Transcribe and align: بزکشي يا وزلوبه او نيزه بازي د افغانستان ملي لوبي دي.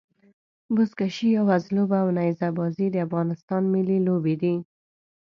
بزکشي 0.75 1.27
يا 1.35 1.41
وزلوبه 1.49 1.97
او 2.03 2.09
نيزه 2.17 2.47
بازي 2.57 2.87
د 2.91 2.95
افغانستان 3.07 3.63
ملي 3.73 3.97
لوبي 4.07 4.35
دي. 4.41 4.55